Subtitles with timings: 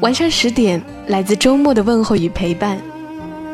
[0.00, 2.78] 晚上十点，来自周末的问候与陪伴，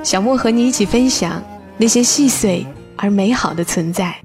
[0.03, 1.43] 小莫和你一起分享
[1.77, 4.17] 那些细碎而美好的存在。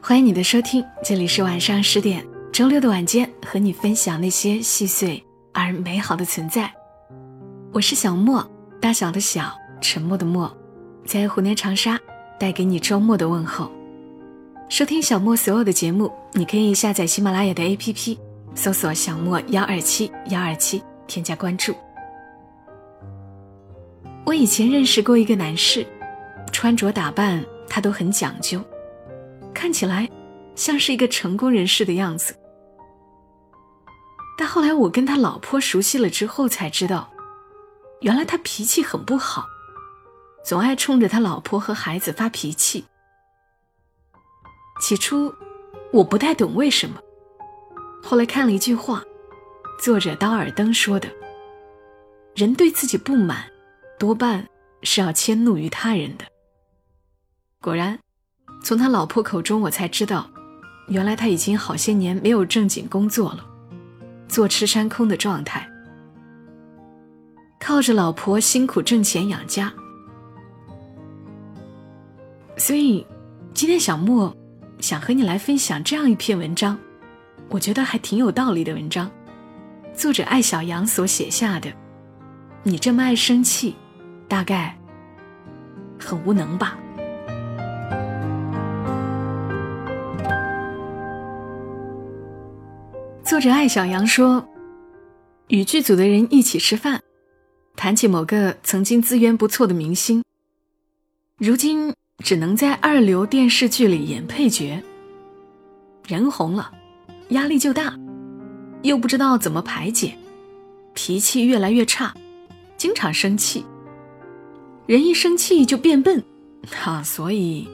[0.00, 5.22] 欢迎你的收听，这里是晚上十点，周六的晚间，和你分享那些细碎
[5.52, 6.72] 而美好的存在。
[7.72, 8.44] 我是小莫，
[8.80, 10.57] 大小的小，沉默的默。
[11.08, 11.98] 在湖南长沙，
[12.38, 13.72] 带给你周末的问候。
[14.68, 18.18] 收听小莫所有的节目，你可以下载喜马拉雅的 APP，
[18.54, 21.74] 搜索“小莫幺二七幺二七”，添加关注。
[24.26, 25.86] 我以前认识过一个男士，
[26.52, 28.62] 穿着打扮他都很讲究，
[29.54, 30.06] 看起来
[30.56, 32.34] 像是一个成功人士的样子。
[34.36, 37.08] 但后来我跟他老婆熟悉了之后，才知道，
[38.02, 39.46] 原来他脾气很不好。
[40.44, 42.84] 总爱冲着他老婆和孩子发脾气。
[44.80, 45.34] 起初，
[45.92, 47.00] 我不太懂为什么。
[48.02, 49.02] 后来看了一句话，
[49.82, 51.08] 作者刀尔登说的
[52.34, 53.44] ：“人对自己不满，
[53.98, 54.48] 多半
[54.82, 56.24] 是要迁怒于他人的。”
[57.60, 57.98] 果然，
[58.62, 60.30] 从他老婆口中我才知道，
[60.86, 63.44] 原来他已经好些年没有正经工作了，
[64.28, 65.68] 坐吃山空的状态，
[67.58, 69.74] 靠着老婆辛苦挣钱养家。
[72.58, 73.06] 所以，
[73.54, 74.36] 今天小莫
[74.80, 76.76] 想和你来分享这样一篇文章，
[77.48, 79.08] 我觉得还挺有道理的文章。
[79.94, 81.72] 作者艾小羊所写下的，
[82.64, 83.76] 你这么爱生气，
[84.26, 84.76] 大概
[86.00, 86.76] 很无能吧？
[93.22, 94.44] 作者艾小羊说，
[95.46, 97.00] 与剧组的人一起吃饭，
[97.76, 100.24] 谈起某个曾经资源不错的明星，
[101.38, 101.94] 如今。
[102.22, 104.82] 只能在二流电视剧里演配角。
[106.06, 106.72] 人红了，
[107.28, 107.96] 压力就大，
[108.82, 110.16] 又不知道怎么排解，
[110.94, 112.12] 脾气越来越差，
[112.76, 113.64] 经常生气。
[114.86, 116.22] 人一生气就变笨，
[116.70, 117.68] 哈，所以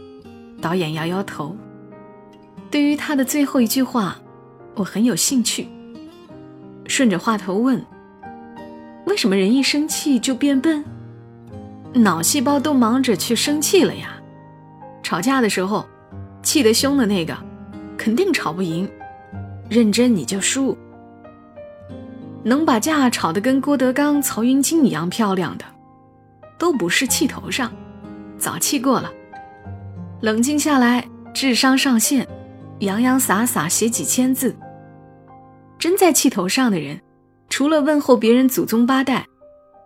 [0.60, 1.56] 导演摇摇头。
[2.70, 4.18] 对于他的最后一句话，
[4.74, 5.66] 我很有兴趣。
[6.86, 7.82] 顺着话头问：
[9.06, 10.84] 为什么人一生气就变笨？
[11.94, 14.13] 脑细胞都忙着去生气了呀。
[15.04, 15.86] 吵架的时候，
[16.42, 17.36] 气得凶的那个，
[17.96, 18.90] 肯定吵不赢，
[19.68, 20.76] 认真你就输。
[22.42, 25.64] 能把架吵得跟郭德纲、曹云金一样漂亮的，
[26.58, 27.70] 都不是气头上，
[28.38, 29.12] 早气过了。
[30.20, 32.26] 冷静下来，智商上线，
[32.78, 34.56] 洋洋洒洒写几千字。
[35.78, 36.98] 真在气头上的人，
[37.50, 39.26] 除了问候别人祖宗八代，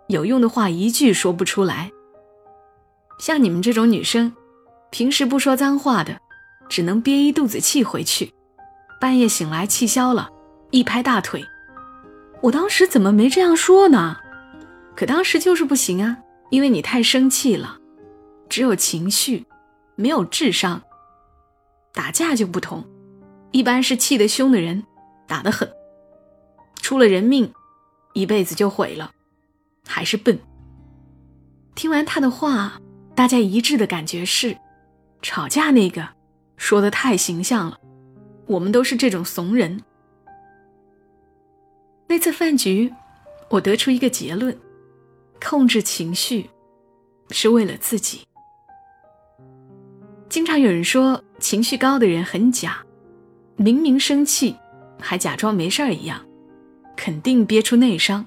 [0.06, 1.90] 有用的话一句说不出来。
[3.18, 4.32] 像你们这种女生。
[4.91, 6.19] 平时不说脏话的，
[6.69, 8.32] 只能憋一肚子气回去。
[9.00, 10.28] 半夜醒来气消了，
[10.71, 11.44] 一拍大腿。
[12.43, 14.16] 我当时怎么没这样说呢？
[14.97, 16.19] 可当时就是不行啊，
[16.50, 17.78] 因为你太生气了，
[18.48, 19.47] 只有情绪，
[19.94, 20.82] 没有智商。
[21.93, 22.84] 打架就不同，
[23.53, 24.84] 一般是气得凶的人，
[25.27, 25.71] 打得狠，
[26.82, 27.53] 出了人命，
[28.15, 29.12] 一辈子就毁了，
[29.87, 30.38] 还是笨。
[31.75, 32.81] 听完他的话，
[33.15, 34.56] 大家一致的感觉是。
[35.20, 36.08] 吵架那个
[36.56, 37.78] 说的太形象了，
[38.46, 39.82] 我们都是这种怂人。
[42.06, 42.92] 那次饭局，
[43.50, 44.56] 我得出一个结论：
[45.40, 46.48] 控制情绪
[47.30, 48.22] 是为了自己。
[50.28, 52.78] 经常有人说情绪高的人很假，
[53.56, 54.56] 明明生气
[55.00, 56.24] 还假装没事儿一样，
[56.97, 58.24] 肯定憋出内伤。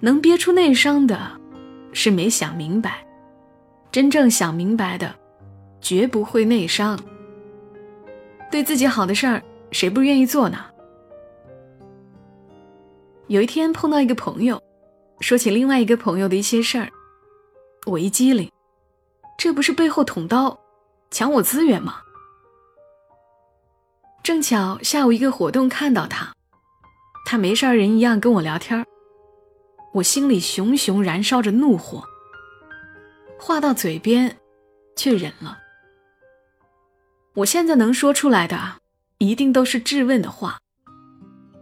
[0.00, 1.40] 能憋出内伤的，
[1.92, 3.04] 是没想明白。
[3.90, 5.17] 真正想明白的，
[5.80, 6.98] 绝不会内伤。
[8.50, 10.58] 对自己好的事儿，谁不愿意做呢？
[13.26, 14.62] 有一天碰到一个朋友，
[15.20, 16.88] 说起另外一个朋友的一些事儿，
[17.86, 18.50] 我一机灵，
[19.36, 20.58] 这不是背后捅刀，
[21.10, 22.00] 抢我资源吗？
[24.22, 26.34] 正巧下午一个活动看到他，
[27.26, 28.84] 他没事人一样跟我聊天
[29.92, 32.02] 我心里熊熊燃烧着怒火。
[33.38, 34.38] 话到嘴边，
[34.96, 35.58] 却忍了。
[37.38, 38.58] 我现在能说出来的，
[39.18, 40.58] 一定都是质问的话，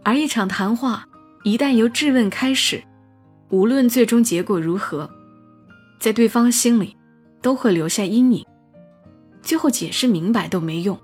[0.03, 1.07] 而一场谈话
[1.43, 2.83] 一旦由质问开始，
[3.49, 5.07] 无论最终结果如何，
[5.99, 6.97] 在对方心里
[7.43, 8.43] 都会留下阴影，
[9.43, 10.97] 最后解释明白都没用。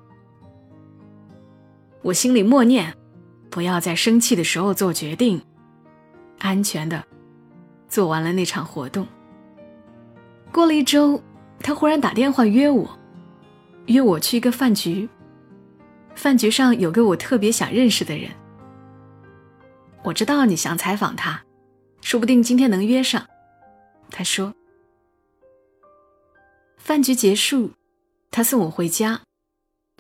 [2.02, 2.96] 我心里默念：
[3.52, 5.40] 不要在生气的时候做决定，
[6.40, 7.04] 安全的
[7.88, 9.06] 做完了那场活动。
[10.52, 11.22] 过了一周，
[11.60, 13.00] 他忽然打电话约我，
[13.88, 15.08] 约我去一个饭局。
[16.16, 18.30] 饭局上有个我特别想认识的人。
[20.04, 21.44] 我知道你想采访他，
[22.02, 23.26] 说不定今天能约上。
[24.10, 24.54] 他说。
[26.78, 27.72] 饭局结束，
[28.30, 29.22] 他送我回家。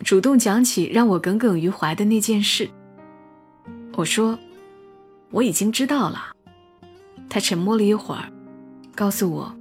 [0.03, 2.69] 主动讲起让我耿耿于怀的那件事。
[3.95, 4.37] 我说
[5.31, 6.33] ：“我已经知道了。”
[7.29, 8.29] 他沉默了一会儿，
[8.93, 9.55] 告诉我：“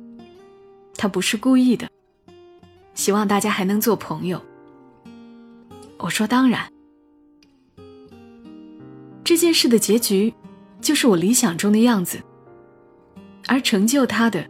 [0.98, 1.88] 他不是故意的，
[2.94, 4.40] 希望大家还能做朋友。”
[5.98, 6.68] 我说：“当然。”
[9.24, 10.32] 这件事的结局，
[10.80, 12.20] 就是我理想中的样子，
[13.46, 14.44] 而成就他的，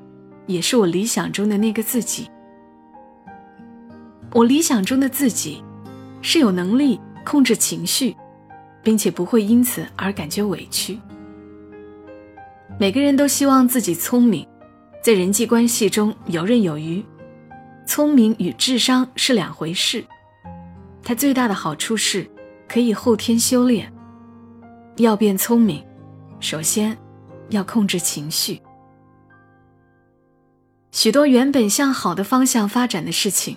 [0.47, 2.29] 也是我理想中的那个自己。
[4.33, 5.62] 我理想中的自己。
[6.25, 8.17] 是有能力控制情绪，
[8.81, 10.97] 并且不会因此而感觉委屈。
[12.79, 14.47] 每个人都希望自己聪明，
[15.03, 17.05] 在人际关系中游刃有余。
[17.87, 20.05] 聪明与智商是两回事，
[21.02, 22.29] 它最大的好处是
[22.69, 23.93] 可以后天修炼。
[24.96, 25.84] 要变聪明，
[26.40, 26.96] 首先
[27.50, 28.61] 要控制情绪。
[30.90, 33.56] 许多原本向好的方向发展的事情。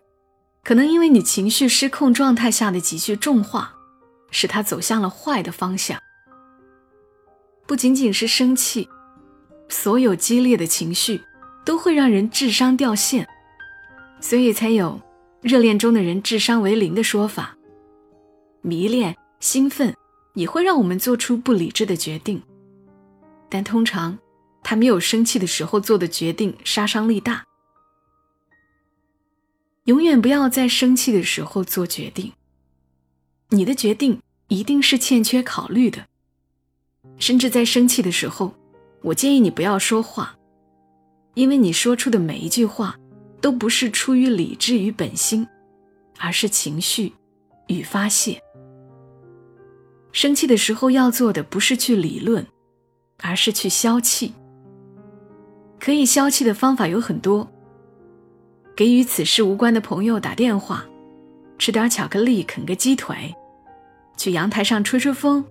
[0.64, 3.72] 可能因为你情绪失控状态下的几句重话，
[4.32, 6.00] 使他走向了坏的方向。
[7.68, 8.90] 不仅仅是生气，
[9.70, 11.22] 所有激烈的情绪
[11.64, 13.28] 都会让人智商掉线，
[14.26, 15.00] 所以才有
[15.40, 17.56] 热恋中的人智商为零的说法。
[18.64, 19.96] 迷恋、兴奋
[20.34, 22.42] 也会让我们做出不理智的决定，
[23.50, 24.18] 但通常
[24.64, 27.46] 他没有生气的时候做的决定杀伤力大。
[29.84, 32.34] 永远不要在生气的时候做决定。
[33.50, 36.04] 你的决定一定是欠缺考虑的。
[37.20, 38.56] 甚至在生气的时候，
[39.04, 40.36] 我建议你不要说话，
[41.36, 42.98] 因为你说出的每一句话
[43.42, 45.48] 都不是出于理智与本心，
[46.20, 47.14] 而是情绪
[47.68, 48.42] 与发泄。
[50.12, 52.46] 生气的时候要做的不是去理论，
[53.22, 54.34] 而是去消气。
[55.80, 57.48] 可以消气的方法有很多。
[58.76, 60.86] 给与此事无关的朋友打电话，
[61.58, 63.34] 吃点巧克力，啃个鸡腿，
[64.18, 65.46] 去阳台上吹吹风，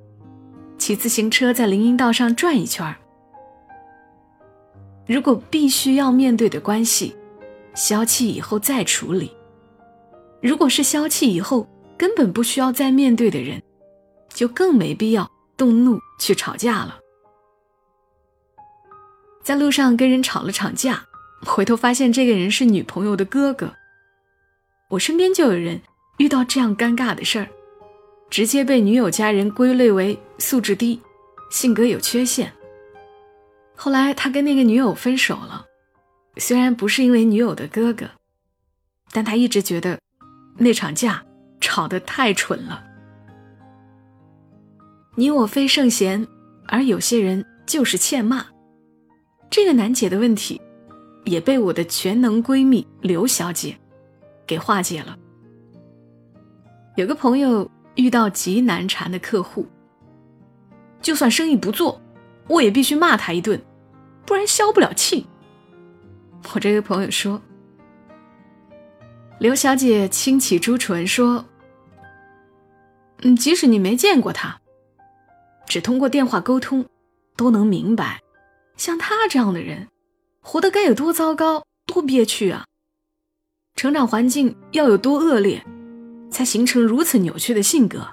[0.79, 2.95] 骑自行车在林荫道上转一圈
[5.07, 7.15] 如果必须要面对的关系，
[7.75, 9.29] 消气以后再处理；
[10.41, 13.63] 如果是消气以后根本不需要再面对的人，
[14.33, 16.99] 就更没必要动怒去吵架了。
[19.43, 21.05] 在路上跟人吵了场架。
[21.47, 23.71] 回头发现这个人是女朋友的哥哥。
[24.89, 25.79] 我身边就有人
[26.17, 27.49] 遇到这样尴尬的事儿，
[28.31, 30.99] 直接被女友家人归类为素质低、
[31.51, 32.51] 性格有缺陷。
[33.77, 35.67] 后来他跟那个女友分手了，
[36.37, 38.11] 虽然不是因为女友的哥哥，
[39.13, 39.99] 但他一直觉得
[40.57, 41.25] 那场架
[41.61, 42.85] 吵得太蠢了。
[45.17, 46.27] 你我非圣贤，
[46.67, 48.47] 而有些人就是欠骂，
[49.49, 50.61] 这个难解的问题。
[51.25, 53.75] 也被我的全能闺蜜刘小姐
[54.47, 55.17] 给化解了。
[56.97, 59.67] 有个朋友遇到极难缠的客户，
[61.01, 61.99] 就算生意不做，
[62.47, 63.59] 我也必须骂他一顿，
[64.27, 65.27] 不然消不了气。
[66.53, 67.41] 我这个朋友说，
[69.39, 71.45] 刘小姐轻启朱唇说
[73.23, 74.61] ：“嗯，即使你没见过他，
[75.67, 76.85] 只通过电话沟通，
[77.37, 78.21] 都能明白，
[78.77, 79.89] 像他这样的人。”
[80.47, 82.67] 活得该有多糟糕、多憋屈啊！
[83.77, 85.65] 成长环境要有多恶劣，
[86.31, 88.07] 才形成如此扭曲的性格？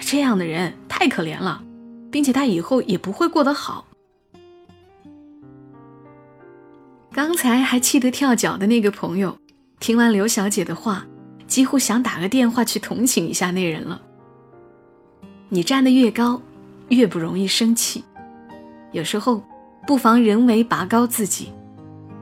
[0.00, 1.62] 这样的人太可怜了，
[2.10, 3.86] 并且他以后也不会过得好。
[7.12, 9.36] 刚才还气得跳脚的那个朋友，
[9.78, 11.04] 听完刘小姐的话，
[11.46, 14.00] 几乎想打个电话去同情一下那人了。
[15.48, 16.40] 你站得越高，
[16.88, 18.04] 越不容易生气，
[18.92, 19.42] 有时候。
[19.86, 21.50] 不妨人为拔高自己，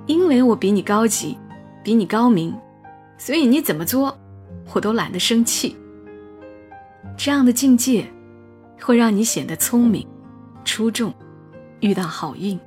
[0.07, 1.37] 因为我比你高级，
[1.83, 2.57] 比你高明，
[3.19, 4.17] 所以你怎么作，
[4.73, 5.77] 我都懒得生气。
[7.17, 8.09] 这样的境界，
[8.81, 10.07] 会让你显得聪明、
[10.65, 11.13] 出众，
[11.81, 12.59] 遇到好运。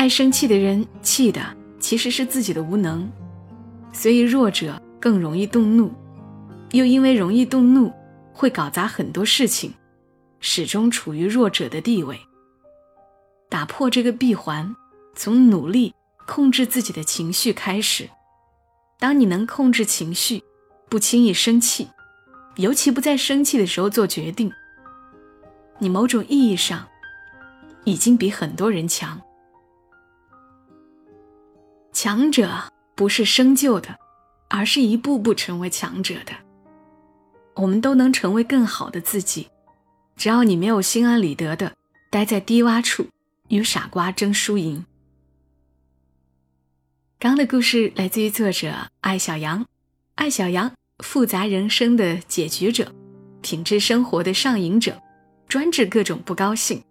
[0.00, 3.06] 爱生气的人气的其实是自己的无能，
[3.92, 5.92] 所以弱者更容易动怒，
[6.70, 7.92] 又因为容易动怒，
[8.32, 9.74] 会搞砸很多事情，
[10.40, 12.18] 始终处于弱者的地位。
[13.50, 14.74] 打破这个闭环，
[15.14, 15.94] 从努力
[16.26, 18.08] 控制自己的情绪开始。
[18.98, 20.42] 当你能控制情绪，
[20.88, 21.86] 不轻易生气，
[22.56, 24.50] 尤其不在生气的时候做决定，
[25.78, 26.88] 你某种意义上
[27.84, 29.20] 已经比很多人强。
[31.92, 33.98] 强者不是生就的，
[34.48, 36.32] 而是一步步成为强者的。
[37.54, 39.48] 我们都能成为更好的自己，
[40.16, 41.72] 只要你没有心安理得的
[42.10, 43.06] 待在低洼处
[43.48, 44.84] 与傻瓜争输赢。
[47.18, 49.66] 刚的故事来自于作者艾小羊，
[50.14, 50.72] 艾小羊
[51.04, 52.90] 复杂人生的解决者，
[53.42, 54.98] 品质生活的上瘾者，
[55.46, 56.82] 专治各种不高兴。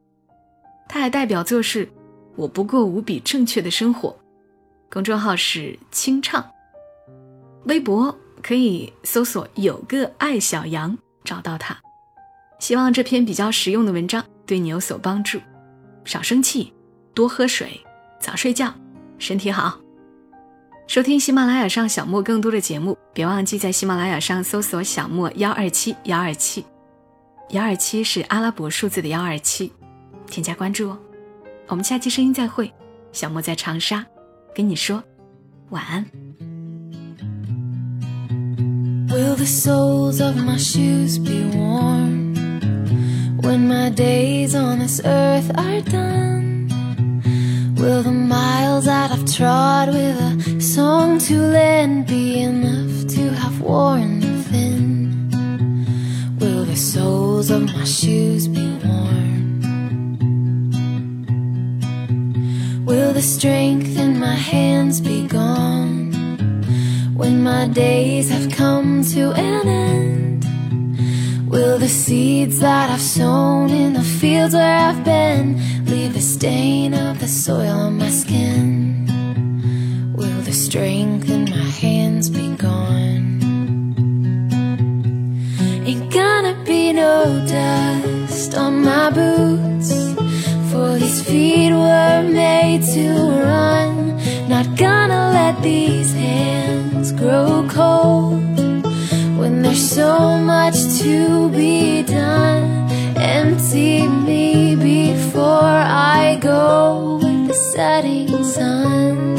[0.88, 1.88] 他的代表作是
[2.36, 4.10] 《我不过无比正确的生活》，
[4.91, 6.43] 公众号是清唱，
[7.65, 11.77] 微博可以搜索“有个艾小羊”找到他。
[12.58, 15.39] 希望这篇比较实用的文章对你有所帮助。
[16.05, 16.74] 少生气，
[17.13, 17.79] 多喝水，
[18.19, 18.74] 早睡觉，
[19.19, 19.79] 身体好。
[20.88, 26.65] 收听喜马拉雅上小莫更多的节目，别忘记在喜马拉雅上搜索“小莫幺二七幺二七”，
[27.50, 29.72] 幺二七是阿拉伯数字的幺二七，
[30.25, 30.98] 添加关注哦。
[31.67, 32.74] 我们下期声音再会，
[33.12, 34.03] 小莫在长沙
[34.59, 35.03] 跟你说
[35.71, 36.05] 晚安。
[47.85, 54.23] Will the miles that I've trod with a song to lend be enough to have worn
[54.45, 55.29] thin?
[56.41, 59.61] Will the soles of my shoes be worn?
[62.87, 66.12] Will the strength my hands be gone
[67.16, 71.50] when my days have come to an end?
[71.50, 76.94] Will the seeds that I've sown in the fields where I've been leave the stain
[76.94, 79.08] of the soil on my skin?
[80.16, 83.40] Will the strength in my hands be gone?
[85.86, 89.92] Ain't gonna be no dust on my boots,
[90.72, 93.29] for these feet were made to
[95.62, 98.58] these hands grow cold
[99.38, 102.89] when there's so much to be done.
[103.18, 105.80] Empty me before
[106.22, 109.36] I go with the setting sun.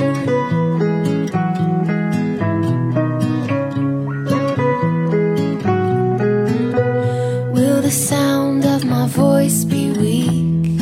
[7.53, 10.81] Will the sound of my voice be weak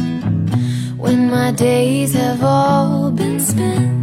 [0.97, 3.98] when my days have all been spent?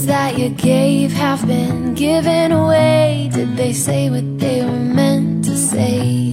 [0.00, 3.28] Words that you gave have been given away?
[3.34, 6.32] Did they say what they were meant to say?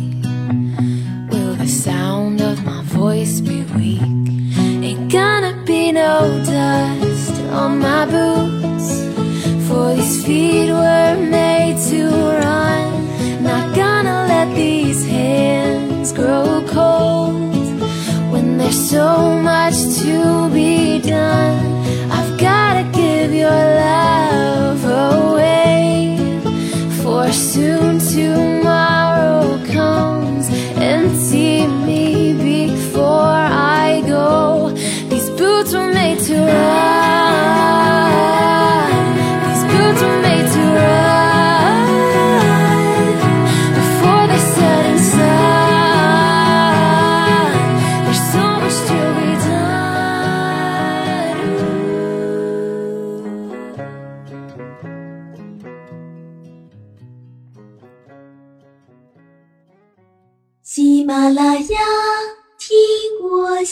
[1.29, 4.01] Will the sound of my voice be weak?
[4.88, 8.88] Ain't gonna be no dust on my boots,
[9.67, 12.07] for these feet were made to
[12.43, 13.43] run.
[13.43, 17.51] Not gonna let these hands grow cold
[18.31, 21.76] when there's so much to be done.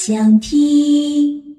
[0.05, 1.54] 想听。